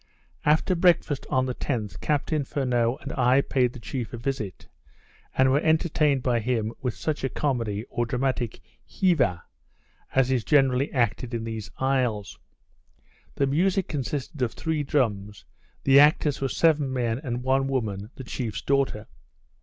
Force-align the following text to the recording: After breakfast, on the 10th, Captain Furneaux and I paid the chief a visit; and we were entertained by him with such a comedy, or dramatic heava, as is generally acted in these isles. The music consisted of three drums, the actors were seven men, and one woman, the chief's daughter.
After 0.45 0.73
breakfast, 0.73 1.27
on 1.29 1.45
the 1.45 1.53
10th, 1.53 1.99
Captain 2.01 2.43
Furneaux 2.43 2.97
and 3.01 3.13
I 3.13 3.41
paid 3.41 3.73
the 3.73 3.79
chief 3.79 4.13
a 4.13 4.17
visit; 4.17 4.67
and 5.37 5.49
we 5.49 5.53
were 5.53 5.59
entertained 5.63 6.23
by 6.23 6.39
him 6.39 6.73
with 6.81 6.95
such 6.95 7.23
a 7.23 7.29
comedy, 7.29 7.85
or 7.87 8.07
dramatic 8.07 8.61
heava, 8.83 9.43
as 10.15 10.31
is 10.31 10.43
generally 10.43 10.91
acted 10.91 11.35
in 11.35 11.43
these 11.43 11.69
isles. 11.77 12.39
The 13.35 13.45
music 13.45 13.87
consisted 13.87 14.41
of 14.41 14.53
three 14.53 14.81
drums, 14.81 15.45
the 15.83 15.99
actors 15.99 16.41
were 16.41 16.49
seven 16.49 16.91
men, 16.91 17.19
and 17.19 17.43
one 17.43 17.67
woman, 17.67 18.09
the 18.15 18.23
chief's 18.23 18.63
daughter. 18.63 19.05